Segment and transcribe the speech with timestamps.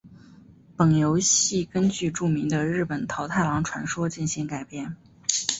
[0.75, 4.97] 本游戏根据著名的日本桃太郎传说进行改编。